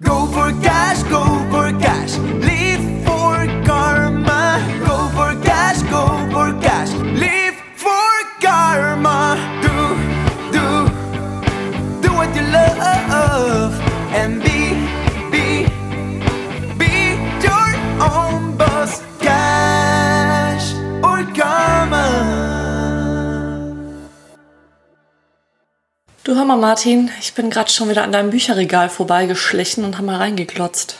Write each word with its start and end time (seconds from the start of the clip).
Go 0.00 0.26
for 0.26 0.52
cash, 0.62 1.02
go 1.10 1.24
for 1.50 1.76
cash, 1.80 1.87
Du 26.28 26.36
hör 26.36 26.44
mal, 26.44 26.58
Martin, 26.58 27.10
ich 27.22 27.32
bin 27.32 27.48
gerade 27.48 27.70
schon 27.70 27.88
wieder 27.88 28.02
an 28.02 28.12
deinem 28.12 28.28
Bücherregal 28.28 28.90
vorbeigeschlichen 28.90 29.82
und 29.82 29.96
habe 29.96 30.08
mal 30.08 30.18
reingeglotzt. 30.18 30.96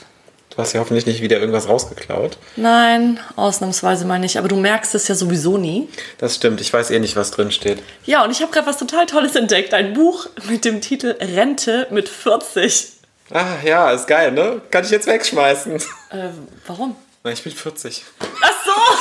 Du 0.49 0.57
hast 0.57 0.73
ja 0.73 0.81
hoffentlich 0.81 1.05
nicht 1.05 1.21
wieder 1.21 1.39
irgendwas 1.39 1.69
rausgeklaut. 1.69 2.39
Nein, 2.57 3.21
ausnahmsweise 3.37 4.07
mal 4.07 4.19
nicht, 4.19 4.39
aber 4.39 4.49
du 4.49 4.57
merkst 4.57 4.95
es 4.95 5.07
ja 5.07 5.15
sowieso 5.15 5.59
nie. 5.59 5.91
Das 6.17 6.37
stimmt, 6.37 6.63
ich 6.63 6.73
weiß 6.73 6.91
eh 6.93 6.99
nicht, 6.99 7.15
was 7.15 7.31
drin 7.31 7.51
steht. 7.51 7.83
Ja, 8.07 8.25
und 8.25 8.31
ich 8.31 8.41
habe 8.41 8.51
gerade 8.51 8.67
was 8.67 8.79
total 8.79 9.05
Tolles 9.05 9.37
entdeckt. 9.37 9.75
Ein 9.75 9.93
Buch 9.93 10.31
mit 10.49 10.65
dem 10.65 10.81
Titel 10.81 11.15
Rente 11.21 11.89
mit 11.91 12.09
40. 12.09 12.93
Ah, 13.31 13.57
ja, 13.63 13.91
ist 13.91 14.07
geil, 14.07 14.33
ne? 14.33 14.63
Kann 14.71 14.83
ich 14.83 14.91
jetzt 14.91 15.07
wegschmeißen. 15.07 15.75
Äh, 15.75 16.31
warum? 16.67 16.97
Na, 17.23 17.33
ich 17.33 17.43
bin 17.43 17.53
40. 17.53 18.03
Ach 18.41 18.65
so! 18.65 18.98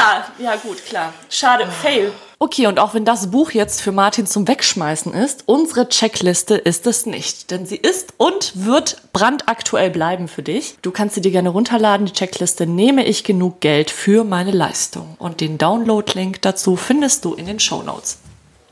Ja, 0.00 0.24
ja, 0.38 0.56
gut, 0.56 0.84
klar. 0.86 1.12
Schade, 1.28 1.66
fail. 1.66 2.12
Okay, 2.38 2.66
und 2.66 2.78
auch 2.78 2.94
wenn 2.94 3.04
das 3.04 3.30
Buch 3.30 3.50
jetzt 3.50 3.82
für 3.82 3.92
Martin 3.92 4.26
zum 4.26 4.48
Wegschmeißen 4.48 5.12
ist, 5.12 5.42
unsere 5.44 5.90
Checkliste 5.90 6.54
ist 6.54 6.86
es 6.86 7.04
nicht. 7.04 7.50
Denn 7.50 7.66
sie 7.66 7.76
ist 7.76 8.14
und 8.16 8.52
wird 8.54 8.96
brandaktuell 9.12 9.90
bleiben 9.90 10.26
für 10.26 10.42
dich. 10.42 10.76
Du 10.80 10.90
kannst 10.90 11.16
sie 11.16 11.20
dir 11.20 11.32
gerne 11.32 11.50
runterladen. 11.50 12.06
Die 12.06 12.14
Checkliste 12.14 12.66
nehme 12.66 13.04
ich 13.04 13.24
genug 13.24 13.60
Geld 13.60 13.90
für 13.90 14.24
meine 14.24 14.52
Leistung. 14.52 15.16
Und 15.18 15.42
den 15.42 15.58
Download-Link 15.58 16.40
dazu 16.40 16.76
findest 16.76 17.26
du 17.26 17.34
in 17.34 17.44
den 17.44 17.60
Show 17.60 17.82
Notes. 17.82 18.16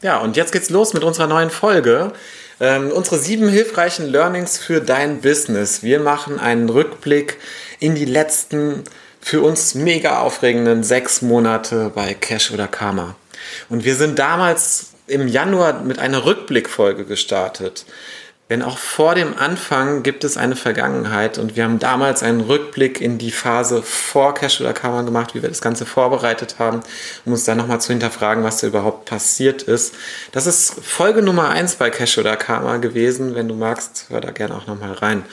Ja, 0.01 0.19
und 0.21 0.37
jetzt 0.39 0.53
geht's 0.53 0.71
los 0.71 0.95
mit 0.95 1.05
unserer 1.05 1.27
neuen 1.27 1.51
Folge. 1.51 2.13
Ähm, 2.61 2.91
unsere 2.91 3.19
sieben 3.19 3.51
hilfreichen 3.51 4.07
Learnings 4.07 4.57
für 4.57 4.81
dein 4.81 5.21
Business. 5.21 5.83
Wir 5.83 6.01
machen 6.01 6.41
einen 6.41 6.71
Rückblick 6.71 7.37
in 7.81 7.95
die 7.95 8.07
letzten 8.07 8.85
für 9.29 9.43
uns 9.43 9.75
mega 9.75 10.21
aufregenden 10.21 10.83
sechs 10.83 11.21
Monate 11.21 11.93
bei 11.95 12.15
Cash 12.15 12.51
oder 12.51 12.67
Karma. 12.67 13.15
Und 13.69 13.85
wir 13.85 13.95
sind 13.95 14.19
damals 14.19 14.93
im 15.07 15.29
Januar 15.29 15.83
mit 15.83 15.99
einer 15.99 16.25
Rückblickfolge 16.25 17.05
gestartet. 17.05 17.85
Denn 18.51 18.63
auch 18.63 18.79
vor 18.79 19.15
dem 19.15 19.37
Anfang 19.37 20.03
gibt 20.03 20.25
es 20.25 20.39
eine 20.39 20.57
Vergangenheit 20.57 21.37
und 21.37 21.55
wir 21.55 21.65
haben 21.65 21.79
damals 21.79 22.23
einen 22.23 22.41
Rückblick 22.41 22.99
in 22.99 23.19
die 23.19 23.31
Phase 23.31 23.83
vor 23.83 24.33
Cash 24.33 24.63
oder 24.63 24.73
Karma 24.73 25.03
gemacht, 25.03 25.35
wie 25.35 25.43
wir 25.43 25.51
das 25.51 25.61
Ganze 25.61 25.85
vorbereitet 25.85 26.57
haben, 26.59 26.81
um 27.27 27.33
uns 27.33 27.45
dann 27.45 27.59
nochmal 27.59 27.81
zu 27.83 27.89
hinterfragen, 27.89 28.45
was 28.45 28.61
da 28.61 28.67
überhaupt 28.67 29.05
passiert 29.05 29.63
ist. 29.63 29.95
Das 30.33 30.47
ist 30.47 30.77
Folge 30.83 31.21
Nummer 31.21 31.51
eins 31.51 31.75
bei 31.75 31.91
Cash 31.91 32.17
oder 32.17 32.37
Karma 32.37 32.79
gewesen. 32.79 33.35
Wenn 33.35 33.49
du 33.49 33.55
magst, 33.55 34.07
hör 34.09 34.23
da 34.23 34.31
gerne 34.31 34.55
auch 34.55 34.67
nochmal 34.67 34.95
rein. 34.95 35.25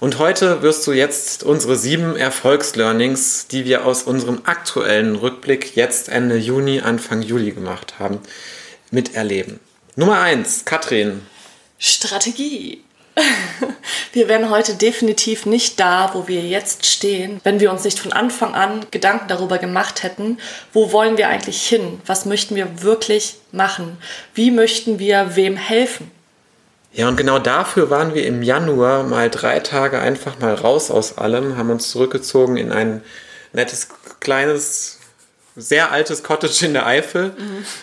Und 0.00 0.18
heute 0.18 0.60
wirst 0.62 0.86
du 0.88 0.92
jetzt 0.92 1.44
unsere 1.44 1.76
sieben 1.76 2.16
Erfolgslearnings, 2.16 3.46
die 3.46 3.64
wir 3.64 3.86
aus 3.86 4.02
unserem 4.02 4.40
aktuellen 4.44 5.14
Rückblick 5.14 5.76
jetzt 5.76 6.08
Ende 6.08 6.36
Juni, 6.36 6.80
Anfang 6.80 7.22
Juli 7.22 7.52
gemacht 7.52 8.00
haben, 8.00 8.18
miterleben. 8.90 9.60
Nummer 9.94 10.20
eins, 10.20 10.64
Katrin. 10.64 11.22
Strategie. 11.78 12.82
Wir 14.12 14.28
wären 14.28 14.50
heute 14.50 14.74
definitiv 14.74 15.46
nicht 15.46 15.80
da, 15.80 16.10
wo 16.12 16.28
wir 16.28 16.42
jetzt 16.42 16.86
stehen, 16.86 17.40
wenn 17.44 17.60
wir 17.60 17.70
uns 17.70 17.84
nicht 17.84 17.98
von 17.98 18.12
Anfang 18.12 18.54
an 18.54 18.86
Gedanken 18.90 19.28
darüber 19.28 19.58
gemacht 19.58 20.02
hätten, 20.02 20.38
wo 20.72 20.92
wollen 20.92 21.16
wir 21.16 21.28
eigentlich 21.28 21.66
hin, 21.66 22.00
was 22.06 22.24
möchten 22.26 22.56
wir 22.56 22.82
wirklich 22.82 23.36
machen, 23.52 23.98
wie 24.34 24.50
möchten 24.50 24.98
wir 24.98 25.36
wem 25.36 25.56
helfen. 25.56 26.10
Ja, 26.92 27.08
und 27.08 27.16
genau 27.16 27.38
dafür 27.38 27.90
waren 27.90 28.14
wir 28.14 28.24
im 28.26 28.42
Januar 28.42 29.02
mal 29.02 29.28
drei 29.28 29.60
Tage 29.60 29.98
einfach 29.98 30.38
mal 30.38 30.54
raus 30.54 30.90
aus 30.90 31.18
allem, 31.18 31.58
haben 31.58 31.70
uns 31.70 31.90
zurückgezogen 31.90 32.56
in 32.56 32.72
ein 32.72 33.02
nettes, 33.52 33.88
kleines, 34.20 34.95
sehr 35.56 35.90
altes 35.90 36.22
Cottage 36.22 36.66
in 36.66 36.74
der 36.74 36.86
Eifel 36.86 37.32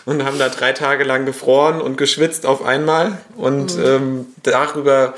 und 0.06 0.23
haben 0.23 0.38
da 0.38 0.50
drei 0.50 0.73
Tage 0.73 1.03
lang 1.03 1.25
gefroren 1.25 1.81
und 1.81 1.97
geschwitzt 1.97 2.45
auf 2.45 2.63
einmal 2.63 3.17
und 3.35 3.75
ähm, 3.78 4.28
darüber 4.44 5.16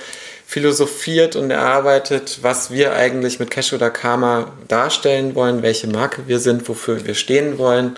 philosophiert 0.47 1.35
und 1.35 1.51
erarbeitet, 1.51 2.39
was 2.41 2.71
wir 2.71 2.93
eigentlich 2.93 3.39
mit 3.39 3.51
Cash 3.51 3.73
oder 3.73 3.89
Karma 3.89 4.53
darstellen 4.67 5.35
wollen, 5.35 5.63
welche 5.63 5.87
Marke 5.87 6.27
wir 6.27 6.39
sind, 6.39 6.67
wofür 6.69 7.05
wir 7.05 7.15
stehen 7.15 7.57
wollen. 7.57 7.97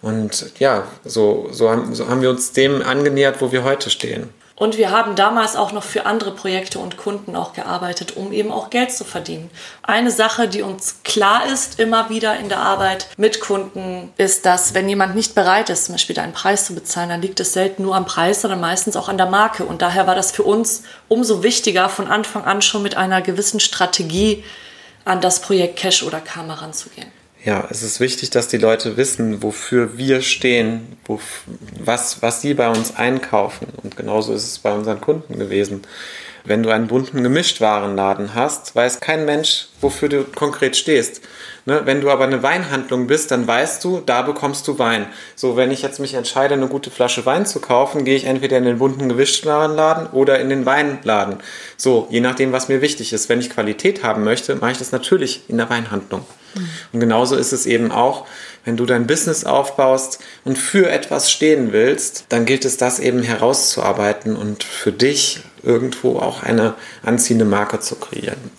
Und 0.00 0.58
ja, 0.58 0.88
so, 1.04 1.48
so, 1.52 1.70
haben, 1.70 1.94
so 1.94 2.08
haben 2.08 2.22
wir 2.22 2.30
uns 2.30 2.52
dem 2.52 2.82
angenähert, 2.82 3.40
wo 3.40 3.52
wir 3.52 3.62
heute 3.62 3.88
stehen. 3.88 4.30
Und 4.54 4.76
wir 4.76 4.90
haben 4.90 5.16
damals 5.16 5.56
auch 5.56 5.72
noch 5.72 5.82
für 5.82 6.06
andere 6.06 6.32
Projekte 6.32 6.78
und 6.78 6.96
Kunden 6.96 7.36
auch 7.36 7.52
gearbeitet, 7.52 8.16
um 8.16 8.32
eben 8.32 8.52
auch 8.52 8.70
Geld 8.70 8.92
zu 8.92 9.04
verdienen. 9.04 9.50
Eine 9.82 10.10
Sache, 10.10 10.46
die 10.46 10.62
uns 10.62 11.02
klar 11.04 11.46
ist, 11.46 11.80
immer 11.80 12.10
wieder 12.10 12.38
in 12.38 12.48
der 12.48 12.58
Arbeit 12.58 13.08
mit 13.16 13.40
Kunden, 13.40 14.12
ist, 14.18 14.44
dass 14.44 14.74
wenn 14.74 14.88
jemand 14.88 15.14
nicht 15.14 15.34
bereit 15.34 15.70
ist, 15.70 15.86
zum 15.86 15.94
Beispiel 15.94 16.18
einen 16.18 16.32
Preis 16.32 16.66
zu 16.66 16.74
bezahlen, 16.74 17.08
dann 17.08 17.22
liegt 17.22 17.40
es 17.40 17.54
selten 17.54 17.82
nur 17.82 17.96
am 17.96 18.04
Preis, 18.04 18.42
sondern 18.42 18.60
meistens 18.60 18.96
auch 18.96 19.08
an 19.08 19.16
der 19.16 19.26
Marke. 19.26 19.64
Und 19.64 19.82
daher 19.82 20.06
war 20.06 20.14
das 20.14 20.32
für 20.32 20.42
uns 20.42 20.82
umso 21.08 21.42
wichtiger, 21.42 21.88
von 21.88 22.06
Anfang 22.08 22.44
an 22.44 22.62
schon 22.62 22.82
mit 22.82 22.96
einer 22.96 23.22
gewissen 23.22 23.60
Strategie 23.60 24.44
an 25.04 25.20
das 25.20 25.40
Projekt 25.40 25.76
Cash 25.76 26.02
oder 26.02 26.20
Karma 26.20 26.54
ranzugehen. 26.54 27.21
Ja, 27.44 27.66
es 27.70 27.82
ist 27.82 27.98
wichtig, 27.98 28.30
dass 28.30 28.46
die 28.46 28.58
Leute 28.58 28.96
wissen, 28.96 29.42
wofür 29.42 29.98
wir 29.98 30.22
stehen, 30.22 30.96
wo, 31.04 31.18
was, 31.84 32.22
was 32.22 32.40
sie 32.40 32.54
bei 32.54 32.68
uns 32.68 32.94
einkaufen. 32.94 33.66
Und 33.82 33.96
genauso 33.96 34.32
ist 34.32 34.44
es 34.44 34.58
bei 34.60 34.72
unseren 34.72 35.00
Kunden 35.00 35.38
gewesen. 35.40 35.82
Wenn 36.44 36.62
du 36.62 36.70
einen 36.70 36.86
bunten 36.86 37.22
Gemischtwarenladen 37.22 38.34
hast, 38.34 38.76
weiß 38.76 39.00
kein 39.00 39.24
Mensch, 39.24 39.66
wofür 39.80 40.08
du 40.08 40.24
konkret 40.24 40.76
stehst. 40.76 41.20
Ne? 41.64 41.82
Wenn 41.84 42.00
du 42.00 42.10
aber 42.10 42.24
eine 42.24 42.42
Weinhandlung 42.42 43.06
bist, 43.06 43.30
dann 43.30 43.46
weißt 43.46 43.82
du, 43.84 44.00
da 44.04 44.22
bekommst 44.22 44.66
du 44.68 44.78
Wein. 44.78 45.06
So, 45.36 45.56
wenn 45.56 45.70
ich 45.70 45.82
jetzt 45.82 46.00
mich 46.00 46.14
entscheide, 46.14 46.54
eine 46.54 46.68
gute 46.68 46.90
Flasche 46.90 47.24
Wein 47.24 47.46
zu 47.46 47.60
kaufen, 47.60 48.04
gehe 48.04 48.16
ich 48.16 48.24
entweder 48.24 48.58
in 48.58 48.64
den 48.64 48.78
bunten 48.78 49.08
Gemischtwarenladen 49.08 50.08
oder 50.08 50.40
in 50.40 50.48
den 50.48 50.66
Weinladen. 50.66 51.36
So, 51.76 52.06
je 52.10 52.20
nachdem, 52.20 52.52
was 52.52 52.68
mir 52.68 52.80
wichtig 52.80 53.12
ist. 53.12 53.28
Wenn 53.28 53.40
ich 53.40 53.50
Qualität 53.50 54.02
haben 54.02 54.24
möchte, 54.24 54.56
mache 54.56 54.72
ich 54.72 54.78
das 54.78 54.92
natürlich 54.92 55.42
in 55.48 55.58
der 55.58 55.70
Weinhandlung. 55.70 56.24
Und 56.92 57.00
genauso 57.00 57.36
ist 57.36 57.52
es 57.52 57.66
eben 57.66 57.92
auch, 57.92 58.26
wenn 58.64 58.76
du 58.76 58.86
dein 58.86 59.06
Business 59.06 59.44
aufbaust 59.44 60.20
und 60.44 60.58
für 60.58 60.90
etwas 60.90 61.30
stehen 61.30 61.72
willst, 61.72 62.26
dann 62.28 62.44
gilt 62.44 62.64
es, 62.64 62.76
das 62.76 63.00
eben 63.00 63.22
herauszuarbeiten 63.22 64.36
und 64.36 64.62
für 64.62 64.92
dich 64.92 65.40
irgendwo 65.62 66.18
auch 66.18 66.42
eine 66.42 66.74
anziehende 67.02 67.44
Marke 67.44 67.80
zu 67.80 67.96
kreieren. 67.96 68.50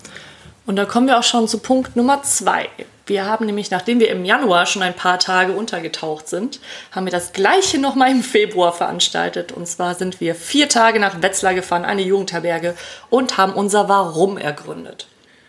Und 0.66 0.78
da 0.78 0.86
kommen 0.86 1.08
wir 1.08 1.20
auch 1.20 1.24
schon 1.24 1.48
zu 1.48 1.60
Punkt 1.60 1.96
Nummer 1.96 2.24
zwei. 2.24 2.70
Wir 3.06 3.26
haben 3.26 3.46
nämlich, 3.46 3.70
nachdem 3.70 4.00
wir 4.00 4.10
im 4.10 4.24
Januar 4.24 4.66
schon 4.66 4.82
ein 4.82 4.96
paar 4.96 5.20
Tage 5.20 5.52
untergetaucht 5.52 6.30
sind, 6.30 6.62
haben 6.92 7.06
wir 7.06 7.12
das 7.12 7.34
gleiche 7.34 7.78
nochmal 7.78 8.12
im 8.12 8.24
Februar 8.24 8.72
veranstaltet. 8.72 9.52
Und 9.52 9.68
zwar 9.68 9.96
sind 9.96 10.22
wir 10.22 10.36
vier 10.36 10.70
Tage 10.70 11.00
nach 11.00 11.22
Wetzlar 11.22 11.54
gefahren, 11.54 11.84
eine 11.84 12.02
Jugendherberge, 12.02 12.76
und 13.10 13.38
haben 13.38 13.54
unser 13.54 13.90
Warum 13.90 14.38
ergründet. 14.38 15.08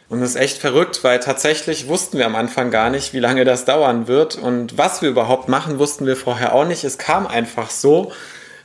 Und 0.08 0.20
das 0.20 0.30
ist 0.30 0.36
echt 0.36 0.58
verrückt, 0.58 1.04
weil 1.04 1.20
tatsächlich 1.20 1.86
wussten 1.86 2.18
wir 2.18 2.26
am 2.26 2.34
Anfang 2.34 2.72
gar 2.72 2.90
nicht, 2.90 3.14
wie 3.14 3.20
lange 3.20 3.44
das 3.44 3.64
dauern 3.64 4.08
wird. 4.08 4.36
Und 4.36 4.76
was 4.76 5.00
wir 5.00 5.08
überhaupt 5.08 5.48
machen, 5.48 5.78
wussten 5.78 6.06
wir 6.06 6.16
vorher 6.16 6.54
auch 6.54 6.66
nicht. 6.66 6.82
Es 6.82 6.98
kam 6.98 7.26
einfach 7.26 7.70
so 7.70 8.12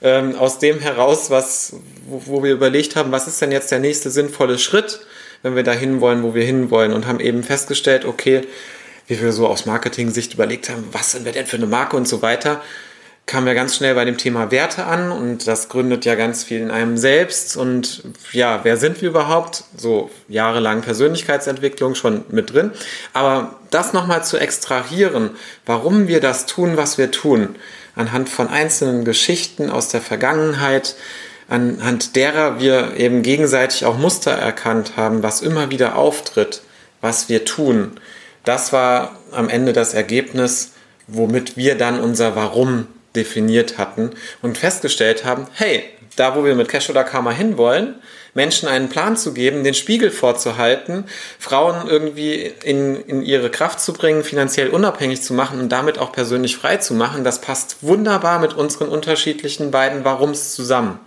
ähm, 0.02 0.36
aus 0.36 0.58
dem 0.58 0.80
heraus, 0.80 1.30
was, 1.30 1.76
wo, 2.08 2.22
wo 2.26 2.44
wir 2.44 2.52
überlegt 2.52 2.96
haben, 2.96 3.12
was 3.12 3.28
ist 3.28 3.40
denn 3.40 3.52
jetzt 3.52 3.72
der 3.72 3.80
nächste 3.80 4.10
sinnvolle 4.10 4.58
Schritt, 4.58 5.00
wenn 5.44 5.56
wir 5.56 5.64
dahin 5.64 6.02
wollen, 6.02 6.24
wo 6.24 6.34
wir 6.34 6.44
hinwollen. 6.44 6.92
Und 6.92 7.06
haben 7.06 7.20
eben 7.20 7.44
festgestellt, 7.44 8.06
okay, 8.06 8.42
wie 9.10 9.20
wir 9.20 9.34
so 9.34 9.48
aus 9.48 9.66
Marketing-Sicht 9.66 10.36
überlegt 10.36 10.70
haben, 10.70 10.88
was 10.92 11.12
sind 11.12 11.26
wir 11.26 11.34
denn 11.34 11.48
für 11.48 11.58
eine 11.58 11.66
Marke 11.66 11.98
und 11.98 12.08
so 12.08 12.22
weiter, 12.22 12.62
kamen 13.26 13.46
wir 13.46 13.56
ganz 13.56 13.76
schnell 13.76 13.96
bei 13.96 14.06
dem 14.06 14.18
Thema 14.18 14.50
Werte 14.52 14.86
an 14.86 15.12
und 15.12 15.48
das 15.48 15.68
gründet 15.68 16.06
ja 16.06 16.16
ganz 16.16 16.44
viel 16.44 16.62
in 16.62 16.72
einem 16.72 16.96
selbst 16.98 17.58
und 17.58 18.04
ja, 18.32 18.62
wer 18.64 18.78
sind 18.78 19.02
wir 19.02 19.10
überhaupt? 19.10 19.66
So 19.76 20.10
jahrelang 20.28 20.82
Persönlichkeitsentwicklung 20.82 21.96
schon 21.96 22.24
mit 22.30 22.54
drin, 22.54 22.72
aber 23.14 23.56
das 23.72 23.94
nochmal 23.94 24.24
zu 24.24 24.38
extrahieren, 24.38 25.32
warum 25.66 26.08
wir 26.08 26.22
das 26.22 26.46
tun, 26.46 26.78
was 26.78 26.98
wir 26.98 27.12
tun, 27.12 27.56
anhand 27.96 28.30
von 28.30 28.48
einzelnen 28.48 29.06
Geschichten 29.06 29.70
aus 29.72 29.90
der 29.90 30.02
Vergangenheit, 30.02 30.96
anhand 31.48 32.16
derer 32.16 32.60
wir 32.60 32.96
eben 32.98 33.24
gegenseitig 33.24 33.86
auch 33.86 33.98
Muster 33.98 34.32
erkannt 34.32 34.94
haben, 34.98 35.24
was 35.24 35.42
immer 35.42 35.72
wieder 35.72 35.96
auftritt, 35.96 36.62
was 37.02 37.30
wir 37.30 37.46
tun. 37.46 38.00
Das 38.44 38.74
war 38.74 39.18
am 39.32 39.50
Ende 39.50 39.74
das 39.74 39.94
Ergebnis, 39.94 40.72
womit 41.08 41.58
wir 41.58 41.78
dann 41.78 42.00
unser 42.00 42.36
Warum 42.36 42.88
definiert 43.16 43.78
hatten 43.78 44.12
und 44.42 44.58
festgestellt 44.58 45.26
haben, 45.26 45.48
hey, 45.54 45.84
da 46.16 46.36
wo 46.36 46.44
wir 46.44 46.56
mit 46.56 46.70
Cash 46.70 46.90
oder 46.90 47.04
Karma 47.04 47.32
hinwollen, 47.32 47.96
Menschen 48.34 48.70
einen 48.70 48.90
Plan 48.90 49.18
zu 49.18 49.34
geben, 49.34 49.64
den 49.64 49.74
Spiegel 49.74 50.12
vorzuhalten, 50.12 51.06
Frauen 51.40 51.88
irgendwie 51.88 52.54
in, 52.64 52.96
in 52.96 53.22
ihre 53.22 53.50
Kraft 53.50 53.80
zu 53.80 53.94
bringen, 53.94 54.24
finanziell 54.24 54.70
unabhängig 54.70 55.22
zu 55.22 55.34
machen 55.34 55.60
und 55.60 55.70
damit 55.70 55.98
auch 55.98 56.12
persönlich 56.12 56.56
frei 56.56 56.78
zu 56.78 56.94
machen, 56.94 57.24
das 57.24 57.42
passt 57.42 57.78
wunderbar 57.82 58.40
mit 58.40 58.54
unseren 58.54 58.90
unterschiedlichen 58.90 59.72
beiden 59.72 60.06
Warums 60.06 60.54
zusammen. 60.54 61.00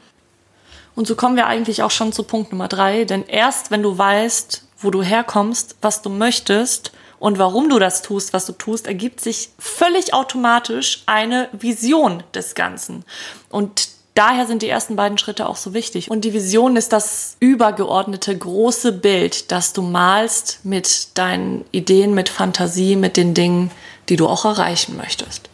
Und 0.94 1.06
so 1.06 1.14
kommen 1.14 1.36
wir 1.36 1.46
eigentlich 1.46 1.82
auch 1.82 1.90
schon 1.90 2.12
zu 2.12 2.22
Punkt 2.22 2.52
Nummer 2.52 2.68
drei, 2.68 3.04
denn 3.04 3.24
erst 3.26 3.70
wenn 3.70 3.82
du 3.82 3.96
weißt, 3.96 4.64
wo 4.78 4.90
du 4.90 5.02
herkommst, 5.02 5.76
was 5.80 6.02
du 6.02 6.10
möchtest 6.10 6.92
und 7.22 7.38
warum 7.38 7.68
du 7.68 7.78
das 7.78 8.02
tust, 8.02 8.32
was 8.32 8.46
du 8.46 8.52
tust, 8.52 8.88
ergibt 8.88 9.20
sich 9.20 9.50
völlig 9.56 10.12
automatisch 10.12 11.04
eine 11.06 11.48
Vision 11.52 12.24
des 12.34 12.56
Ganzen. 12.56 13.04
Und 13.48 13.90
daher 14.14 14.48
sind 14.48 14.60
die 14.60 14.68
ersten 14.68 14.96
beiden 14.96 15.18
Schritte 15.18 15.48
auch 15.48 15.54
so 15.54 15.72
wichtig. 15.72 16.10
Und 16.10 16.24
die 16.24 16.32
Vision 16.32 16.74
ist 16.74 16.92
das 16.92 17.36
übergeordnete 17.38 18.36
große 18.36 18.90
Bild, 18.90 19.52
das 19.52 19.72
du 19.72 19.82
malst 19.82 20.64
mit 20.64 21.16
deinen 21.16 21.64
Ideen, 21.70 22.12
mit 22.12 22.28
Fantasie, 22.28 22.96
mit 22.96 23.16
den 23.16 23.34
Dingen, 23.34 23.70
die 24.08 24.16
du 24.16 24.26
auch 24.26 24.44
erreichen 24.44 24.96
möchtest. 24.96 25.48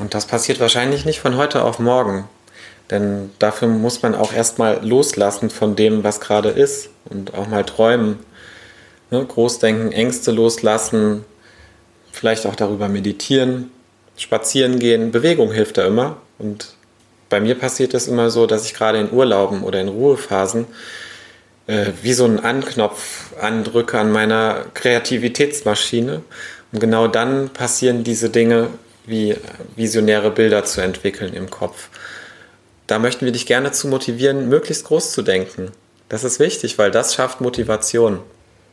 Und 0.00 0.12
das 0.12 0.26
passiert 0.26 0.58
wahrscheinlich 0.58 1.04
nicht 1.04 1.20
von 1.20 1.36
heute 1.36 1.62
auf 1.62 1.78
morgen. 1.78 2.28
Denn 2.90 3.30
dafür 3.38 3.68
muss 3.68 4.02
man 4.02 4.16
auch 4.16 4.32
erstmal 4.32 4.84
loslassen 4.84 5.50
von 5.50 5.76
dem, 5.76 6.02
was 6.02 6.18
gerade 6.18 6.48
ist 6.48 6.88
und 7.04 7.34
auch 7.34 7.46
mal 7.46 7.62
träumen. 7.62 8.18
Ne? 9.10 9.24
Großdenken, 9.24 9.92
Ängste 9.92 10.32
loslassen, 10.32 11.24
vielleicht 12.12 12.46
auch 12.46 12.56
darüber 12.56 12.88
meditieren, 12.88 13.70
spazieren 14.16 14.78
gehen. 14.78 15.12
Bewegung 15.12 15.52
hilft 15.52 15.78
da 15.78 15.86
immer. 15.86 16.16
Und 16.38 16.74
bei 17.28 17.40
mir 17.40 17.56
passiert 17.56 17.94
es 17.94 18.08
immer 18.08 18.30
so, 18.30 18.46
dass 18.46 18.66
ich 18.66 18.74
gerade 18.74 18.98
in 18.98 19.12
Urlauben 19.12 19.62
oder 19.62 19.80
in 19.80 19.88
Ruhephasen 19.88 20.66
äh, 21.66 21.86
wie 22.02 22.12
so 22.12 22.24
einen 22.24 22.40
Anknopf 22.40 23.34
andrücke 23.40 23.98
an 23.98 24.12
meiner 24.12 24.64
Kreativitätsmaschine. 24.74 26.22
Und 26.72 26.80
genau 26.80 27.08
dann 27.08 27.50
passieren 27.50 28.04
diese 28.04 28.30
Dinge, 28.30 28.68
wie 29.06 29.36
visionäre 29.76 30.30
Bilder 30.30 30.64
zu 30.64 30.80
entwickeln 30.80 31.34
im 31.34 31.50
Kopf. 31.50 31.88
Da 32.86 32.98
möchten 32.98 33.24
wir 33.24 33.32
dich 33.32 33.46
gerne 33.46 33.72
zu 33.72 33.88
motivieren, 33.88 34.48
möglichst 34.48 34.84
groß 34.84 35.12
zu 35.12 35.22
denken. 35.22 35.72
Das 36.08 36.22
ist 36.22 36.38
wichtig, 36.38 36.78
weil 36.78 36.90
das 36.90 37.14
schafft 37.14 37.40
Motivation. 37.40 38.20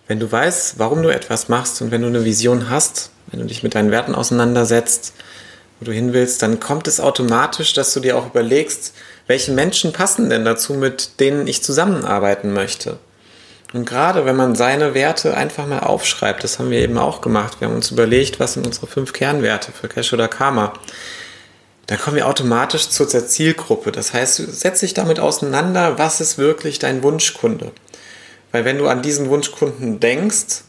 Wenn 0.08 0.20
du 0.20 0.32
weißt, 0.32 0.80
warum 0.80 1.02
du 1.02 1.10
etwas 1.10 1.48
machst 1.50 1.82
und 1.82 1.92
wenn 1.92 2.02
du 2.02 2.08
eine 2.08 2.26
Vision 2.26 2.70
hast, 2.70 3.12
wenn 3.28 3.40
du 3.40 3.46
dich 3.46 3.64
mit 3.64 3.76
deinen 3.76 3.92
Werten 3.92 4.16
auseinandersetzt, 4.16 5.14
wo 5.80 5.86
du 5.86 5.92
hin 5.92 6.14
willst, 6.14 6.42
dann 6.42 6.60
kommt 6.60 6.88
es 6.88 7.00
automatisch, 7.00 7.74
dass 7.74 7.94
du 7.94 8.00
dir 8.00 8.18
auch 8.18 8.28
überlegst, 8.28 8.94
welche 9.28 9.52
Menschen 9.52 9.94
passen 9.94 10.30
denn 10.30 10.46
dazu, 10.46 10.74
mit 10.74 11.20
denen 11.20 11.48
ich 11.48 11.64
zusammenarbeiten 11.64 12.54
möchte. 12.54 13.00
Und 13.74 13.86
gerade 13.86 14.26
wenn 14.26 14.36
man 14.36 14.56
seine 14.56 14.94
Werte 14.94 15.36
einfach 15.36 15.66
mal 15.66 15.80
aufschreibt, 15.80 16.44
das 16.44 16.60
haben 16.60 16.70
wir 16.70 16.80
eben 16.80 16.98
auch 16.98 17.22
gemacht, 17.22 17.60
wir 17.60 17.68
haben 17.68 17.76
uns 17.76 17.90
überlegt, 17.90 18.40
was 18.40 18.54
sind 18.54 18.68
unsere 18.68 18.88
fünf 18.88 19.14
Kernwerte 19.14 19.72
für 19.72 19.88
Cash 19.88 20.14
oder 20.14 20.28
Karma, 20.28 20.74
dann 21.88 21.98
kommen 21.98 22.16
wir 22.16 22.28
automatisch 22.28 22.90
zur 22.90 23.08
Zielgruppe. 23.08 23.92
Das 23.92 24.14
heißt, 24.14 24.40
du 24.40 24.52
setzt 24.52 24.82
dich 24.84 24.94
damit 24.94 25.20
auseinander, 25.20 25.98
was 25.98 26.22
ist 26.22 26.38
wirklich 26.38 26.80
dein 26.80 27.04
Wunschkunde. 27.04 27.72
Weil 28.54 28.64
wenn 28.64 28.78
du 28.78 28.88
an 28.88 29.02
diesen 29.02 29.30
Wunschkunden 29.30 30.00
denkst, 30.00 30.62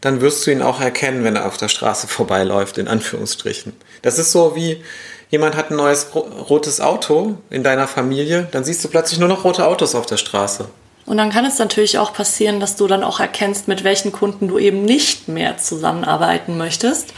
dann 0.00 0.20
wirst 0.20 0.46
du 0.46 0.52
ihn 0.52 0.62
auch 0.62 0.80
erkennen, 0.80 1.24
wenn 1.24 1.34
er 1.34 1.46
auf 1.46 1.56
der 1.56 1.68
Straße 1.68 2.06
vorbeiläuft, 2.06 2.78
in 2.78 2.86
Anführungsstrichen. 2.86 3.72
Das 4.02 4.20
ist 4.20 4.30
so 4.30 4.54
wie 4.54 4.84
jemand 5.30 5.56
hat 5.56 5.70
ein 5.70 5.76
neues 5.76 6.08
rotes 6.14 6.80
Auto 6.80 7.38
in 7.50 7.64
deiner 7.64 7.88
Familie, 7.88 8.48
dann 8.52 8.64
siehst 8.64 8.84
du 8.84 8.88
plötzlich 8.88 9.18
nur 9.18 9.28
noch 9.28 9.44
rote 9.44 9.66
Autos 9.66 9.94
auf 9.94 10.06
der 10.06 10.16
Straße. 10.16 10.68
Und 11.10 11.16
dann 11.16 11.30
kann 11.30 11.44
es 11.44 11.58
natürlich 11.58 11.98
auch 11.98 12.12
passieren, 12.12 12.60
dass 12.60 12.76
du 12.76 12.86
dann 12.86 13.02
auch 13.02 13.18
erkennst, 13.18 13.66
mit 13.66 13.82
welchen 13.82 14.12
Kunden 14.12 14.46
du 14.46 14.60
eben 14.60 14.84
nicht 14.84 15.26
mehr 15.26 15.58
zusammenarbeiten 15.58 16.56
möchtest. 16.56 17.12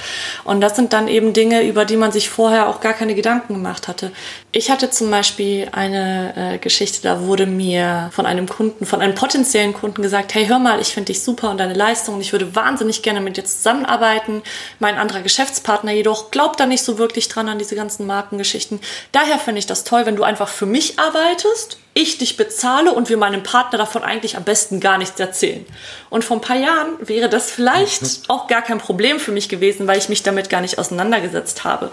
Und 0.44 0.62
das 0.62 0.76
sind 0.76 0.94
dann 0.94 1.08
eben 1.08 1.34
Dinge, 1.34 1.62
über 1.68 1.84
die 1.84 1.98
man 1.98 2.10
sich 2.10 2.30
vorher 2.30 2.68
auch 2.68 2.80
gar 2.80 2.94
keine 2.94 3.14
Gedanken 3.14 3.52
gemacht 3.52 3.88
hatte. 3.88 4.10
Ich 4.50 4.70
hatte 4.70 4.88
zum 4.88 5.10
Beispiel 5.10 5.68
eine 5.72 6.54
äh, 6.54 6.56
Geschichte, 6.56 7.02
da 7.02 7.20
wurde 7.26 7.44
mir 7.44 8.08
von 8.12 8.24
einem 8.24 8.48
Kunden, 8.48 8.86
von 8.86 9.02
einem 9.02 9.14
potenziellen 9.14 9.74
Kunden 9.74 10.00
gesagt, 10.00 10.32
hey, 10.32 10.46
hör 10.46 10.58
mal, 10.58 10.80
ich 10.80 10.88
finde 10.88 11.12
dich 11.12 11.22
super 11.22 11.50
und 11.50 11.58
deine 11.58 11.74
Leistung 11.74 12.14
und 12.14 12.22
ich 12.22 12.32
würde 12.32 12.56
wahnsinnig 12.56 13.02
gerne 13.02 13.20
mit 13.20 13.36
dir 13.36 13.44
zusammenarbeiten. 13.44 14.42
Mein 14.78 14.96
anderer 14.96 15.20
Geschäftspartner 15.20 15.92
jedoch 15.92 16.30
glaubt 16.30 16.58
da 16.60 16.64
nicht 16.64 16.82
so 16.82 16.96
wirklich 16.96 17.28
dran 17.28 17.50
an 17.50 17.58
diese 17.58 17.76
ganzen 17.76 18.06
Markengeschichten. 18.06 18.80
Daher 19.12 19.38
finde 19.38 19.58
ich 19.58 19.66
das 19.66 19.84
toll, 19.84 20.06
wenn 20.06 20.16
du 20.16 20.22
einfach 20.22 20.48
für 20.48 20.64
mich 20.64 20.98
arbeitest 20.98 21.76
ich 21.94 22.18
dich 22.18 22.36
bezahle 22.36 22.92
und 22.92 23.08
wir 23.08 23.16
meinem 23.16 23.42
Partner 23.42 23.78
davon 23.78 24.02
eigentlich 24.02 24.36
am 24.36 24.44
besten 24.44 24.80
gar 24.80 24.98
nichts 24.98 25.20
erzählen. 25.20 25.66
Und 26.08 26.24
vor 26.24 26.38
ein 26.38 26.40
paar 26.40 26.56
Jahren 26.56 26.96
wäre 27.00 27.28
das 27.28 27.50
vielleicht 27.50 28.02
auch 28.28 28.46
gar 28.46 28.62
kein 28.62 28.78
Problem 28.78 29.20
für 29.20 29.32
mich 29.32 29.48
gewesen, 29.48 29.86
weil 29.86 29.98
ich 29.98 30.08
mich 30.08 30.22
damit 30.22 30.48
gar 30.48 30.60
nicht 30.60 30.78
auseinandergesetzt 30.78 31.64
habe. 31.64 31.90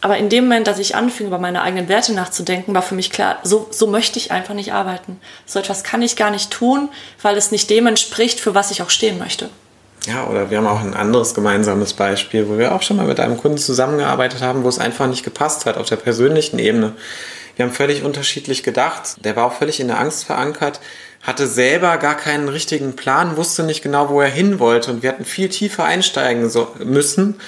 Aber 0.00 0.18
in 0.18 0.28
dem 0.28 0.44
Moment, 0.44 0.66
dass 0.66 0.78
ich 0.78 0.94
anfing, 0.94 1.26
über 1.26 1.38
meine 1.38 1.62
eigenen 1.62 1.88
Werte 1.88 2.12
nachzudenken, 2.12 2.74
war 2.74 2.82
für 2.82 2.94
mich 2.94 3.10
klar, 3.10 3.38
so, 3.42 3.66
so 3.70 3.86
möchte 3.86 4.18
ich 4.18 4.30
einfach 4.30 4.54
nicht 4.54 4.72
arbeiten. 4.72 5.18
So 5.46 5.58
etwas 5.58 5.82
kann 5.82 6.02
ich 6.02 6.16
gar 6.16 6.30
nicht 6.30 6.50
tun, 6.50 6.90
weil 7.22 7.36
es 7.36 7.50
nicht 7.50 7.70
dem 7.70 7.86
entspricht, 7.86 8.38
für 8.38 8.54
was 8.54 8.70
ich 8.70 8.82
auch 8.82 8.90
stehen 8.90 9.18
möchte. 9.18 9.48
Ja, 10.06 10.28
oder 10.28 10.50
wir 10.50 10.58
haben 10.58 10.66
auch 10.68 10.80
ein 10.80 10.94
anderes 10.94 11.34
gemeinsames 11.34 11.94
Beispiel, 11.94 12.48
wo 12.48 12.58
wir 12.58 12.74
auch 12.74 12.82
schon 12.82 12.96
mal 12.98 13.06
mit 13.06 13.18
einem 13.18 13.36
Kunden 13.36 13.58
zusammengearbeitet 13.58 14.40
haben, 14.42 14.62
wo 14.62 14.68
es 14.68 14.78
einfach 14.78 15.08
nicht 15.08 15.24
gepasst 15.24 15.66
hat 15.66 15.76
auf 15.76 15.88
der 15.88 15.96
persönlichen 15.96 16.60
Ebene. 16.60 16.92
Wir 17.56 17.64
haben 17.64 17.72
völlig 17.72 18.04
unterschiedlich 18.04 18.62
gedacht. 18.62 19.16
Der 19.24 19.34
war 19.34 19.46
auch 19.46 19.54
völlig 19.54 19.80
in 19.80 19.88
der 19.88 19.98
Angst 19.98 20.24
verankert, 20.24 20.80
hatte 21.22 21.46
selber 21.46 21.96
gar 21.96 22.14
keinen 22.14 22.48
richtigen 22.48 22.94
Plan, 22.94 23.36
wusste 23.36 23.64
nicht 23.64 23.82
genau, 23.82 24.10
wo 24.10 24.20
er 24.20 24.28
hin 24.28 24.60
wollte. 24.60 24.90
Und 24.90 25.02
wir 25.02 25.08
hatten 25.08 25.24
viel 25.24 25.48
tiefer 25.48 25.84
einsteigen 25.84 26.50
müssen, 26.84 27.40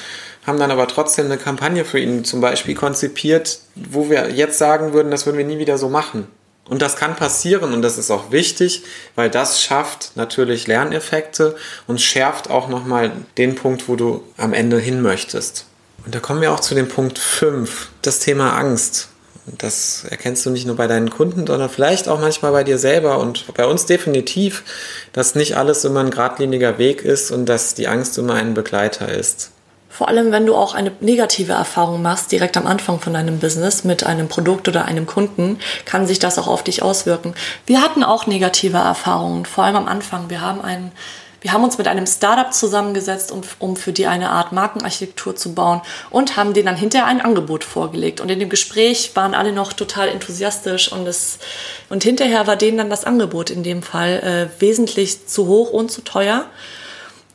haben 0.47 0.59
dann 0.59 0.71
aber 0.71 0.89
trotzdem 0.89 1.27
eine 1.27 1.37
Kampagne 1.37 1.85
für 1.85 1.99
ihn 1.99 2.25
zum 2.25 2.41
Beispiel 2.41 2.75
konzipiert, 2.75 3.61
wo 3.75 4.09
wir 4.09 4.31
jetzt 4.31 4.59
sagen 4.59 4.95
würden, 4.95 5.11
das 5.11 5.27
würden 5.27 5.37
wir 5.37 5.45
nie 5.45 5.59
wieder 5.59 5.77
so 5.77 5.91
machen. 5.91 6.27
Und 6.69 6.83
das 6.83 6.97
kann 6.97 7.17
passieren 7.17 7.73
und 7.73 7.83
das 7.83 7.97
ist 7.97 8.11
auch 8.11 8.31
wichtig, 8.31 8.83
weil 9.15 9.31
das 9.31 9.63
schafft 9.63 10.13
natürlich 10.17 10.67
Lerneffekte 10.67 11.57
und 11.87 12.01
schärft 12.01 12.51
auch 12.51 12.69
nochmal 12.69 13.13
den 13.39 13.55
Punkt, 13.55 13.89
wo 13.89 13.97
du 13.97 14.23
am 14.37 14.53
Ende 14.53 14.79
hin 14.79 15.01
möchtest. 15.01 15.67
Und 16.05 16.15
da 16.15 16.21
kommen 16.21 16.41
wir 16.41 16.53
auch 16.53 16.61
zu 16.61 16.75
dem 16.75 16.89
Punkt 16.89 17.19
5, 17.19 17.89
das 18.03 18.21
Thema 18.21 18.57
Angst. 18.57 19.09
Das 19.57 20.05
erkennst 20.09 20.45
du 20.45 20.51
nicht 20.51 20.67
nur 20.67 20.77
bei 20.77 20.87
deinen 20.87 21.11
Kunden, 21.11 21.47
sondern 21.47 21.71
vielleicht 21.71 22.09
auch 22.09 22.21
manchmal 22.21 22.53
bei 22.53 22.65
dir 22.65 22.79
selber 22.79 23.19
und 23.19 23.53
bei 23.55 23.67
uns 23.67 23.87
definitiv, 23.87 24.65
dass 25.13 25.35
nicht 25.35 25.57
alles 25.57 25.85
immer 25.85 26.01
ein 26.01 26.11
geradliniger 26.11 26.79
Weg 26.79 27.03
ist 27.03 27.31
und 27.31 27.47
dass 27.47 27.75
die 27.75 27.89
Angst 27.89 28.19
immer 28.19 28.35
ein 28.35 28.55
Begleiter 28.55 29.09
ist. 29.09 29.53
Vor 29.89 30.09
allem, 30.09 30.31
wenn 30.31 30.47
du 30.47 30.55
auch 30.55 30.75
eine 30.75 30.93
negative 31.01 31.55
Erfahrung 31.55 32.03
machst, 32.03 32.31
direkt 32.31 32.57
am 32.57 32.67
Anfang 32.67 33.01
von 33.01 33.15
deinem 33.15 33.39
Business 33.39 33.85
mit 33.85 34.05
einem 34.05 34.29
Produkt 34.29 34.69
oder 34.69 34.85
einem 34.85 35.07
Kunden, 35.07 35.59
kann 35.87 36.07
sich 36.07 36.19
das 36.19 36.39
auch 36.39 36.47
auf 36.47 36.63
dich 36.63 36.83
auswirken. 36.83 37.35
Wir 37.67 37.83
hatten 37.83 38.05
auch 38.05 38.27
negative 38.27 38.77
Erfahrungen, 38.77 39.45
vor 39.45 39.65
allem 39.65 39.77
am 39.77 39.89
Anfang. 39.89 40.31
Wir 40.31 40.41
haben 40.41 40.61
einen 40.61 40.93
wir 41.49 41.55
haben 41.55 41.65
uns 41.65 41.79
mit 41.79 41.89
einem 41.89 42.07
Startup 42.07 42.53
zusammengesetzt, 42.53 43.33
um, 43.33 43.41
um 43.59 43.75
für 43.75 43.91
die 43.91 44.07
eine 44.07 44.29
Art 44.29 44.53
Markenarchitektur 44.53 45.35
zu 45.35 45.55
bauen 45.55 45.81
und 46.11 46.37
haben 46.37 46.53
denen 46.53 46.67
dann 46.67 46.77
hinterher 46.77 47.07
ein 47.07 47.23
Angebot 47.23 47.65
vorgelegt. 47.65 48.21
Und 48.21 48.31
in 48.31 48.39
dem 48.39 48.51
Gespräch 48.51 49.13
waren 49.15 49.35
alle 49.35 49.53
noch 49.53 49.73
total 49.73 50.09
enthusiastisch 50.09 50.93
und, 50.93 51.09
es, 51.09 51.39
und 51.89 52.03
hinterher 52.03 52.47
war 52.47 52.57
denen 52.57 52.77
dann 52.77 52.91
das 52.91 53.05
Angebot 53.05 53.49
in 53.49 53.63
dem 53.63 53.83
Fall 53.83 54.51
äh, 54.59 54.61
wesentlich 54.61 55.27
zu 55.27 55.47
hoch 55.47 55.71
und 55.71 55.91
zu 55.91 56.03
teuer. 56.03 56.45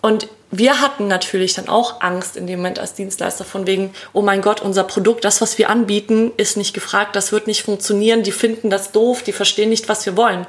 Und 0.03 0.27
wir 0.51 0.79
hatten 0.79 1.07
natürlich 1.07 1.55
dann 1.55 1.67
auch 1.67 2.01
Angst 2.01 2.37
in 2.37 2.45
dem 2.45 2.59
Moment 2.59 2.77
als 2.77 2.93
Dienstleister 2.93 3.45
von 3.45 3.65
wegen, 3.65 3.95
oh 4.13 4.21
mein 4.21 4.43
Gott, 4.43 4.61
unser 4.61 4.83
Produkt, 4.83 5.25
das, 5.25 5.41
was 5.41 5.57
wir 5.57 5.71
anbieten, 5.71 6.31
ist 6.37 6.55
nicht 6.55 6.75
gefragt, 6.75 7.15
das 7.15 7.31
wird 7.31 7.47
nicht 7.47 7.63
funktionieren, 7.63 8.21
die 8.21 8.31
finden 8.31 8.69
das 8.69 8.91
doof, 8.91 9.23
die 9.23 9.33
verstehen 9.33 9.69
nicht, 9.69 9.89
was 9.89 10.05
wir 10.05 10.15
wollen. 10.15 10.45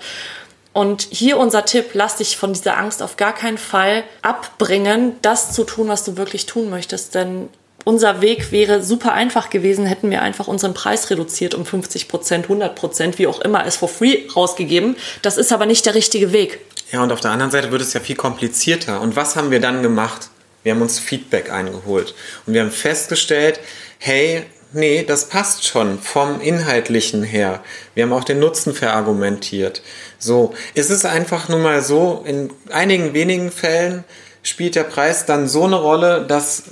Und 0.75 1.07
hier 1.11 1.38
unser 1.38 1.64
Tipp, 1.64 1.90
lass 1.93 2.16
dich 2.16 2.37
von 2.37 2.52
dieser 2.52 2.76
Angst 2.76 3.00
auf 3.00 3.16
gar 3.16 3.33
keinen 3.33 3.59
Fall 3.59 4.02
abbringen, 4.23 5.12
das 5.23 5.52
zu 5.52 5.62
tun, 5.64 5.87
was 5.88 6.04
du 6.04 6.16
wirklich 6.16 6.47
tun 6.47 6.69
möchtest. 6.69 7.14
Denn 7.14 7.49
unser 7.85 8.21
Weg 8.21 8.50
wäre 8.50 8.83
super 8.83 9.12
einfach 9.12 9.50
gewesen, 9.50 9.87
hätten 9.87 10.11
wir 10.11 10.21
einfach 10.21 10.49
unseren 10.49 10.75
Preis 10.75 11.11
reduziert 11.11 11.54
um 11.54 11.64
50 11.64 12.09
Prozent, 12.09 12.47
100 12.47 12.75
Prozent, 12.75 13.19
wie 13.21 13.28
auch 13.28 13.40
immer, 13.40 13.64
es 13.64 13.76
for 13.76 13.88
free 13.88 14.26
rausgegeben. 14.35 14.97
Das 15.23 15.37
ist 15.37 15.52
aber 15.52 15.64
nicht 15.64 15.87
der 15.87 15.95
richtige 15.95 16.33
Weg. 16.33 16.59
Ja, 16.90 17.04
und 17.04 17.12
auf 17.12 17.21
der 17.21 17.31
anderen 17.31 17.52
Seite 17.52 17.71
wird 17.71 17.81
es 17.81 17.93
ja 17.93 18.00
viel 18.00 18.16
komplizierter. 18.16 19.00
Und 19.00 19.14
was 19.14 19.37
haben 19.37 19.52
wir 19.52 19.61
dann 19.61 19.83
gemacht? 19.83 20.28
Wir 20.64 20.73
haben 20.75 20.83
uns 20.83 20.99
Feedback 20.99 21.52
eingeholt 21.52 22.14
und 22.47 22.54
wir 22.54 22.62
haben 22.62 22.71
festgestellt, 22.71 23.61
hey, 23.99 24.45
nee, 24.73 25.04
das 25.07 25.28
passt 25.28 25.66
schon 25.66 25.99
vom 25.99 26.40
Inhaltlichen 26.40 27.23
her. 27.23 27.62
Wir 27.95 28.04
haben 28.04 28.12
auch 28.12 28.25
den 28.25 28.40
Nutzen 28.40 28.75
verargumentiert. 28.75 29.83
So, 30.25 30.54
es 30.75 30.88
ist 30.88 31.04
einfach 31.04 31.50
nun 31.50 31.61
mal 31.61 31.83
so, 31.83 32.23
in 32.25 32.50
einigen 32.71 33.12
wenigen 33.12 33.52
Fällen 33.52 34.04
spielt 34.43 34.75
der 34.75 34.85
Preis 34.85 35.26
dann 35.26 35.49
so 35.49 35.64
eine 35.64 35.76
Rolle, 35.76 36.25
dass 36.26 36.64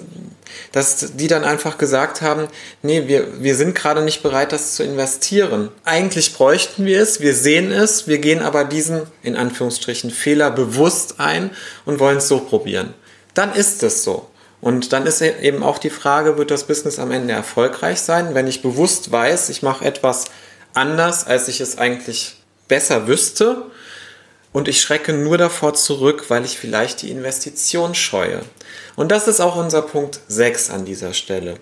dass 0.70 1.12
die 1.16 1.28
dann 1.28 1.44
einfach 1.44 1.78
gesagt 1.78 2.22
haben, 2.22 2.48
nee, 2.82 3.06
wir, 3.06 3.42
wir 3.42 3.56
sind 3.56 3.74
gerade 3.74 4.02
nicht 4.02 4.22
bereit, 4.22 4.52
das 4.52 4.74
zu 4.74 4.82
investieren. 4.82 5.70
Eigentlich 5.84 6.34
bräuchten 6.34 6.84
wir 6.86 7.00
es, 7.00 7.20
wir 7.20 7.34
sehen 7.34 7.70
es, 7.70 8.06
wir 8.06 8.18
gehen 8.18 8.40
aber 8.40 8.64
diesen, 8.64 9.02
in 9.22 9.36
Anführungsstrichen, 9.36 10.10
Fehler 10.10 10.50
bewusst 10.50 11.16
ein 11.18 11.50
und 11.84 12.00
wollen 12.00 12.18
es 12.18 12.28
so 12.28 12.40
probieren. 12.40 12.94
Dann 13.34 13.54
ist 13.54 13.82
es 13.82 14.02
so. 14.02 14.28
Und 14.60 14.92
dann 14.92 15.06
ist 15.06 15.20
e- 15.22 15.34
eben 15.40 15.62
auch 15.62 15.78
die 15.78 15.90
Frage, 15.90 16.38
wird 16.38 16.50
das 16.50 16.64
Business 16.64 16.98
am 16.98 17.10
Ende 17.10 17.32
erfolgreich 17.32 18.00
sein, 18.00 18.34
wenn 18.34 18.46
ich 18.46 18.62
bewusst 18.62 19.10
weiß, 19.10 19.48
ich 19.48 19.62
mache 19.62 19.84
etwas 19.84 20.26
anders, 20.74 21.26
als 21.26 21.48
ich 21.48 21.60
es 21.60 21.78
eigentlich 21.78 22.41
besser 22.68 23.06
wüsste 23.06 23.64
und 24.52 24.68
ich 24.68 24.80
schrecke 24.80 25.12
nur 25.12 25.38
davor 25.38 25.74
zurück, 25.74 26.26
weil 26.28 26.44
ich 26.44 26.58
vielleicht 26.58 27.02
die 27.02 27.10
Investition 27.10 27.94
scheue. 27.94 28.40
Und 28.96 29.10
das 29.10 29.28
ist 29.28 29.40
auch 29.40 29.56
unser 29.56 29.82
Punkt 29.82 30.20
6 30.28 30.70
an 30.70 30.84
dieser 30.84 31.14
Stelle. 31.14 31.56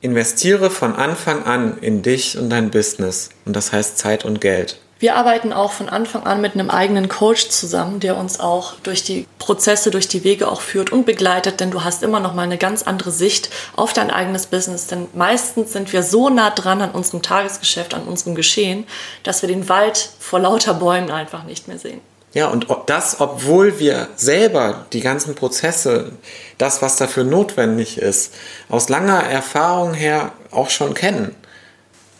Investiere 0.00 0.70
von 0.70 0.94
Anfang 0.94 1.44
an 1.44 1.78
in 1.80 2.02
dich 2.02 2.38
und 2.38 2.50
dein 2.50 2.70
Business. 2.70 3.30
Und 3.44 3.56
das 3.56 3.72
heißt 3.72 3.98
Zeit 3.98 4.24
und 4.24 4.40
Geld. 4.40 4.78
Wir 5.00 5.14
arbeiten 5.14 5.52
auch 5.52 5.70
von 5.70 5.88
Anfang 5.88 6.24
an 6.24 6.40
mit 6.40 6.54
einem 6.54 6.70
eigenen 6.70 7.08
Coach 7.08 7.50
zusammen, 7.50 8.00
der 8.00 8.16
uns 8.16 8.40
auch 8.40 8.74
durch 8.82 9.04
die 9.04 9.28
Prozesse, 9.38 9.92
durch 9.92 10.08
die 10.08 10.24
Wege 10.24 10.48
auch 10.48 10.60
führt 10.60 10.90
und 10.90 11.06
begleitet, 11.06 11.60
denn 11.60 11.70
du 11.70 11.84
hast 11.84 12.02
immer 12.02 12.18
noch 12.18 12.34
mal 12.34 12.42
eine 12.42 12.58
ganz 12.58 12.82
andere 12.82 13.12
Sicht 13.12 13.48
auf 13.76 13.92
dein 13.92 14.10
eigenes 14.10 14.46
Business, 14.46 14.88
denn 14.88 15.06
meistens 15.14 15.72
sind 15.72 15.92
wir 15.92 16.02
so 16.02 16.30
nah 16.30 16.50
dran 16.50 16.82
an 16.82 16.90
unserem 16.90 17.22
Tagesgeschäft, 17.22 17.94
an 17.94 18.04
unserem 18.04 18.34
Geschehen, 18.34 18.88
dass 19.22 19.42
wir 19.42 19.48
den 19.48 19.68
Wald 19.68 20.10
vor 20.18 20.40
lauter 20.40 20.74
Bäumen 20.74 21.12
einfach 21.12 21.44
nicht 21.44 21.68
mehr 21.68 21.78
sehen. 21.78 22.00
Ja, 22.34 22.48
und 22.48 22.66
das, 22.86 23.20
obwohl 23.20 23.78
wir 23.78 24.08
selber 24.16 24.86
die 24.92 25.00
ganzen 25.00 25.34
Prozesse, 25.34 26.12
das, 26.58 26.82
was 26.82 26.96
dafür 26.96 27.24
notwendig 27.24 27.98
ist, 27.98 28.34
aus 28.68 28.88
langer 28.88 29.22
Erfahrung 29.22 29.94
her 29.94 30.32
auch 30.50 30.70
schon 30.70 30.94
kennen. 30.94 31.34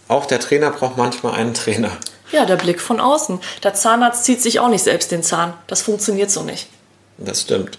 Auch 0.07 0.27
der 0.27 0.41
Trainer 0.41 0.71
braucht 0.71 0.97
manchmal 0.97 1.35
einen 1.35 1.53
Trainer. 1.53 1.91
Ja, 2.31 2.45
der 2.45 2.57
Blick 2.57 2.81
von 2.81 3.01
außen. 3.01 3.41
Der 3.63 3.75
Zahnarzt 3.75 4.25
zieht 4.25 4.43
sich 4.43 4.61
auch 4.61 4.69
nicht 4.69 4.85
selbst 4.85 5.11
den 5.11 5.23
Zahn. 5.23 5.55
Das 5.67 5.83
funktioniert 5.83 6.31
so 6.31 6.43
nicht. 6.43 6.69
Das 7.17 7.43
stimmt. 7.43 7.79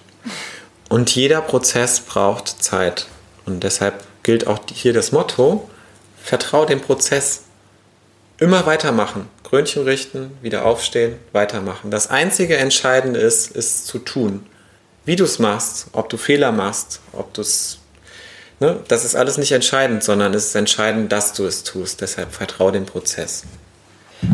Und 0.89 1.15
jeder 1.15 1.41
Prozess 1.41 1.99
braucht 1.99 2.47
Zeit. 2.63 3.07
Und 3.45 3.63
deshalb 3.63 4.03
gilt 4.23 4.47
auch 4.47 4.59
hier 4.71 4.93
das 4.93 5.11
Motto, 5.11 5.69
vertrau 6.21 6.65
dem 6.65 6.81
Prozess. 6.81 7.43
Immer 8.39 8.65
weitermachen. 8.65 9.27
Krönchen 9.43 9.83
richten, 9.83 10.37
wieder 10.41 10.65
aufstehen, 10.65 11.17
weitermachen. 11.31 11.91
Das 11.91 12.09
einzige 12.09 12.57
Entscheidende 12.57 13.19
ist, 13.19 13.51
ist 13.51 13.87
zu 13.87 13.99
tun. 13.99 14.45
Wie 15.05 15.15
du 15.15 15.23
es 15.23 15.39
machst, 15.39 15.87
ob 15.91 16.09
du 16.09 16.17
Fehler 16.17 16.51
machst, 16.51 17.01
ob 17.13 17.33
du 17.33 17.41
es. 17.41 17.79
Ne, 18.59 18.79
das 18.87 19.05
ist 19.05 19.15
alles 19.15 19.37
nicht 19.37 19.53
entscheidend, 19.53 20.03
sondern 20.03 20.33
es 20.33 20.47
ist 20.47 20.55
entscheidend, 20.55 21.11
dass 21.11 21.33
du 21.33 21.45
es 21.45 21.63
tust. 21.63 22.01
Deshalb 22.01 22.31
vertrau 22.33 22.71
dem 22.71 22.85
Prozess. 22.85 23.43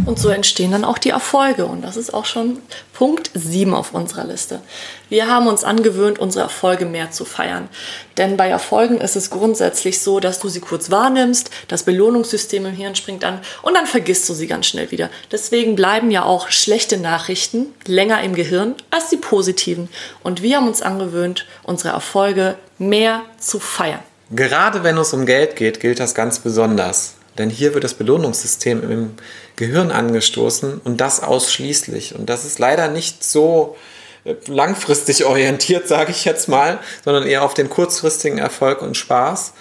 Und 0.05 0.19
so 0.19 0.29
entstehen 0.29 0.71
dann 0.71 0.83
auch 0.83 0.97
die 0.97 1.09
Erfolge. 1.09 1.65
Und 1.65 1.81
das 1.83 1.97
ist 1.97 2.13
auch 2.13 2.25
schon 2.25 2.61
Punkt 2.93 3.29
7 3.33 3.73
auf 3.73 3.93
unserer 3.93 4.25
Liste. 4.25 4.61
Wir 5.09 5.27
haben 5.27 5.47
uns 5.47 5.63
angewöhnt, 5.63 6.17
unsere 6.17 6.43
Erfolge 6.43 6.85
mehr 6.85 7.11
zu 7.11 7.25
feiern. 7.25 7.69
Denn 8.17 8.37
bei 8.37 8.49
Erfolgen 8.49 8.99
ist 8.99 9.15
es 9.15 9.29
grundsätzlich 9.29 9.99
so, 9.99 10.19
dass 10.19 10.39
du 10.39 10.49
sie 10.49 10.59
kurz 10.59 10.89
wahrnimmst, 10.89 11.51
das 11.67 11.83
Belohnungssystem 11.83 12.65
im 12.65 12.73
Hirn 12.73 12.95
springt 12.95 13.23
an 13.23 13.39
und 13.61 13.75
dann 13.75 13.85
vergisst 13.85 14.27
du 14.29 14.33
sie 14.33 14.47
ganz 14.47 14.65
schnell 14.65 14.91
wieder. 14.91 15.09
Deswegen 15.31 15.75
bleiben 15.75 16.09
ja 16.09 16.23
auch 16.23 16.49
schlechte 16.49 16.97
Nachrichten 16.97 17.67
länger 17.85 18.23
im 18.23 18.33
Gehirn 18.33 18.75
als 18.89 19.09
die 19.09 19.17
positiven. 19.17 19.89
Und 20.23 20.41
wir 20.41 20.57
haben 20.57 20.67
uns 20.67 20.81
angewöhnt, 20.81 21.45
unsere 21.63 21.89
Erfolge 21.89 22.55
mehr 22.79 23.21
zu 23.37 23.59
feiern. 23.59 23.99
Gerade 24.31 24.83
wenn 24.83 24.97
es 24.97 25.13
um 25.13 25.25
Geld 25.25 25.55
geht, 25.55 25.79
gilt 25.79 25.99
das 25.99 26.15
ganz 26.15 26.39
besonders. 26.39 27.15
Denn 27.37 27.49
hier 27.49 27.73
wird 27.73 27.83
das 27.83 27.93
Belohnungssystem 27.93 28.89
im 28.89 29.13
Gehirn 29.55 29.91
angestoßen 29.91 30.81
und 30.83 31.01
das 31.01 31.21
ausschließlich. 31.21 32.15
Und 32.15 32.29
das 32.29 32.45
ist 32.45 32.59
leider 32.59 32.87
nicht 32.87 33.23
so 33.23 33.75
äh, 34.23 34.35
langfristig 34.47 35.25
orientiert, 35.25 35.87
sage 35.87 36.11
ich 36.11 36.25
jetzt 36.25 36.47
mal, 36.47 36.79
sondern 37.03 37.25
eher 37.25 37.43
auf 37.43 37.53
den 37.53 37.69
kurzfristigen 37.69 38.37
Erfolg 38.37 38.81
und 38.81 38.95
Spaß. 38.95 39.53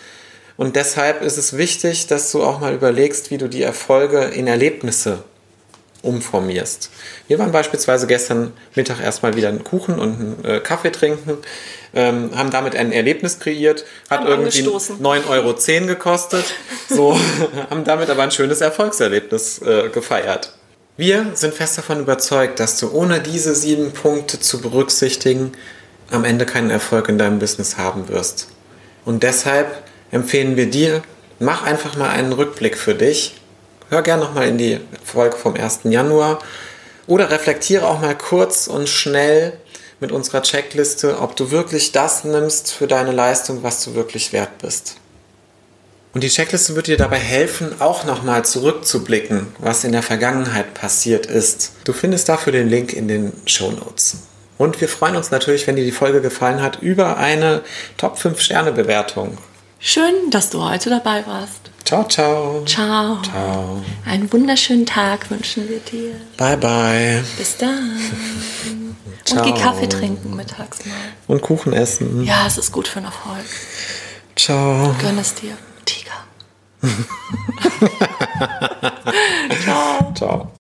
Und 0.57 0.77
deshalb 0.77 1.23
ist 1.23 1.37
es 1.37 1.57
wichtig, 1.57 2.07
dass 2.07 2.31
du 2.31 2.45
auch 2.45 2.61
mal 2.61 2.75
überlegst, 2.75 3.31
wie 3.31 3.39
du 3.39 3.49
die 3.49 3.63
Erfolge 3.63 4.23
in 4.23 4.47
Erlebnisse 4.47 5.25
umformierst. 6.05 6.91
Wir 7.29 7.39
waren 7.39 7.53
beispielsweise 7.53 8.07
gestern 8.07 8.53
Mittag 8.75 9.01
erstmal 9.01 9.35
wieder 9.37 9.49
einen 9.49 9.65
Kuchen 9.65 9.99
und 9.99 10.15
einen 10.15 10.45
äh, 10.45 10.61
Kaffee 10.61 10.91
trinken, 10.91 11.39
ähm, 11.95 12.31
haben 12.37 12.51
damit 12.51 12.77
ein 12.77 12.93
Erlebnis 12.93 13.41
kreiert, 13.41 13.85
hat 14.11 14.21
Haben 14.21 14.29
irgendwie 14.29 14.61
angestoßen. 14.61 15.01
9,10 15.01 15.29
Euro 15.29 15.87
gekostet, 15.87 16.45
so, 16.89 17.19
haben 17.71 17.85
damit 17.85 18.11
aber 18.11 18.23
ein 18.23 18.31
schönes 18.31 18.61
Erfolgserlebnis 18.61 19.61
äh, 19.63 19.89
gefeiert. 19.89 20.53
Wir 20.97 21.33
sind 21.35 21.55
fest 21.55 21.77
davon 21.77 21.99
überzeugt, 21.99 22.61
dass 22.61 22.79
du 22.79 22.93
ohne 22.93 23.21
diese 23.21 23.55
sieben 23.55 23.91
Punkte 23.93 24.39
zu 24.39 24.61
berücksichtigen 24.61 25.53
am 26.11 26.25
Ende 26.25 26.47
keinen 26.47 26.71
Erfolg 26.71 27.09
in 27.09 27.19
deinem 27.19 27.41
Business 27.41 27.79
haben 27.79 28.09
wirst. 28.09 28.49
Und 29.05 29.23
deshalb 29.23 29.83
empfehlen 30.13 30.57
wir 30.57 30.71
dir, 30.71 31.03
mach 31.41 31.65
einfach 31.65 31.97
mal 31.97 32.11
einen 32.11 32.33
Rückblick 32.33 32.79
für 32.79 32.95
dich. 32.95 33.41
Hör 33.91 34.03
gerne 34.03 34.25
nochmal 34.25 34.49
in 34.49 34.59
die 34.59 34.81
Folge 35.05 35.37
vom 35.37 35.55
1. 35.55 35.81
Januar 35.85 36.39
oder 37.07 37.31
reflektiere 37.31 37.87
auch 37.87 38.01
mal 38.01 38.17
kurz 38.17 38.67
und 38.67 38.89
schnell 38.89 39.53
mit 40.01 40.11
unserer 40.11 40.43
Checkliste, 40.43 41.21
ob 41.21 41.37
du 41.37 41.51
wirklich 41.51 41.93
das 41.93 42.25
nimmst 42.25 42.73
für 42.73 42.87
deine 42.87 43.13
Leistung, 43.13 43.63
was 43.63 43.85
du 43.85 43.95
wirklich 43.95 44.33
wert 44.33 44.59
bist. 44.59 44.97
Und 46.15 46.23
die 46.23 46.29
Checkliste 46.29 46.77
wird 46.77 46.87
dir 46.87 46.97
dabei 46.97 47.19
helfen, 47.19 47.81
auch 47.81 48.05
nochmal 48.05 48.45
zurückzublicken, 48.45 49.49
was 49.59 49.83
in 49.83 49.93
der 49.93 50.03
Vergangenheit 50.03 50.73
passiert 50.73 51.27
ist. 51.27 51.73
Du 51.85 51.93
findest 51.93 52.29
dafür 52.29 52.53
den 52.53 52.69
Link 52.69 52.93
in 52.93 53.09
den 53.09 53.33
Show 53.47 53.73
Notes. 53.73 54.19
Und 54.57 54.81
wir 54.81 54.89
freuen 54.89 55.17
uns 55.17 55.33
natürlich, 55.33 55.67
wenn 55.67 55.75
dir 55.75 55.85
die 55.85 55.91
Folge 55.91 56.21
gefallen 56.21 56.63
hat, 56.63 56.81
über 56.81 57.17
eine 57.17 57.63
Top 57.97 58.17
5 58.17 58.41
Sterne 58.41 58.71
Bewertung. 58.71 59.37
Schön, 59.81 60.31
dass 60.31 60.51
du 60.51 60.63
heute 60.63 60.89
dabei 60.89 61.27
warst. 61.27 61.74
Ciao, 61.85 62.09
ciao. 62.09 62.63
Ciao. 62.65 63.21
Ciao. 63.23 63.83
Einen 64.07 64.33
wunderschönen 64.33 64.87
Tag 64.87 65.31
wünschen 65.31 65.69
wir 65.69 65.81
dir. 65.81 66.15
Bye, 66.39 66.57
bye. 66.57 67.23
Bis 67.37 67.59
dann. 67.59 68.01
Ciao. 69.25 69.45
Und 69.45 69.55
geh 69.55 69.61
Kaffee 69.61 69.89
trinken 69.89 70.35
mittags 70.35 70.87
mal. 70.87 70.95
Und 71.27 71.43
Kuchen 71.43 71.75
essen. 71.75 72.25
Ja, 72.25 72.47
es 72.47 72.57
ist 72.57 72.73
gut 72.73 72.89
für 72.89 73.01
den 73.01 73.07
Erfolg. 73.07 73.45
Ciao. 74.35 74.95
Gönn 75.01 75.19
es 75.19 75.35
dir. 75.35 75.57
Tiger. 75.85 76.13
Ciao. 80.15 80.54